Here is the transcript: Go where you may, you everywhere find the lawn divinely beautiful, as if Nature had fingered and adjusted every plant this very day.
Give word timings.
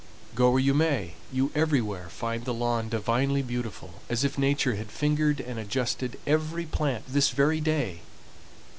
Go 0.33 0.49
where 0.49 0.59
you 0.59 0.73
may, 0.73 1.13
you 1.31 1.51
everywhere 1.53 2.09
find 2.09 2.43
the 2.43 2.55
lawn 2.55 2.89
divinely 2.89 3.43
beautiful, 3.43 4.01
as 4.09 4.23
if 4.23 4.35
Nature 4.35 4.73
had 4.73 4.89
fingered 4.91 5.39
and 5.39 5.59
adjusted 5.59 6.17
every 6.25 6.65
plant 6.65 7.03
this 7.07 7.29
very 7.29 7.61
day. 7.61 8.01